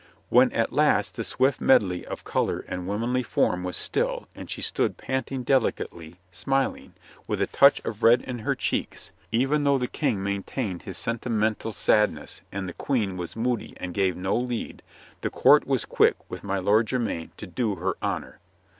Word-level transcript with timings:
When 0.29 0.51
at 0.51 0.73
last 0.73 1.13
the 1.15 1.23
swift 1.23 1.61
medley 1.61 2.07
of 2.07 2.23
color 2.23 2.65
and 2.67 2.87
womanly 2.87 3.21
form 3.21 3.63
was 3.63 3.77
still, 3.77 4.27
and 4.33 4.49
she 4.49 4.59
stood 4.63 4.97
panting 4.97 5.43
delicately, 5.43 6.15
smiling, 6.31 6.95
with 7.27 7.39
a 7.39 7.45
touch 7.45 7.79
of 7.85 8.01
red 8.01 8.23
in 8.23 8.39
her 8.39 8.55
cheeks, 8.55 9.11
even 9.31 9.63
"WHY 9.63 9.63
COME 9.63 9.63
YE 9.63 9.63
NOT 9.63 9.63
TO 9.63 9.69
COURT?" 9.69 10.01
135 10.01 10.23
though 10.23 10.31
the 10.31 10.57
King 10.57 10.63
maintained 10.73 10.81
his 10.87 10.97
sentimental 10.97 11.71
sad 11.71 12.13
ness 12.13 12.41
and 12.51 12.67
the 12.67 12.73
Queen 12.73 13.15
was 13.15 13.35
moody 13.35 13.75
and 13.77 13.93
gave 13.93 14.17
no 14.17 14.35
lead, 14.35 14.81
the 15.21 15.29
court 15.29 15.67
was 15.67 15.85
quick 15.85 16.15
with 16.27 16.43
my 16.43 16.57
Lord 16.57 16.87
Jermyn 16.87 17.29
to 17.37 17.45
do 17.45 17.75
her 17.75 17.93
honor. 18.01 18.39